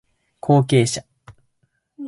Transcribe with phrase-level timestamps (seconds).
[0.39, 1.05] 後継者